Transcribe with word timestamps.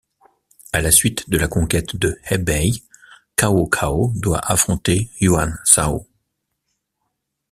À 0.73 0.81
la 0.81 0.89
suite 0.89 1.29
de 1.29 1.37
la 1.37 1.47
conquête 1.47 1.95
de 1.95 2.17
He'bei, 2.27 2.71
Cao 3.35 3.67
Cao 3.67 4.11
doit 4.15 4.39
affronter 4.39 5.11
Yuan 5.19 5.59
Shao. 5.63 6.07